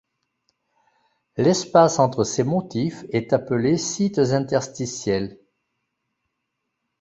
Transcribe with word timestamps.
L'espace 1.37 1.99
entre 1.99 2.23
ces 2.23 2.43
motifs 2.43 3.05
est 3.11 3.33
appelé 3.33 3.77
sites 3.77 4.17
interstitiels. 4.17 5.37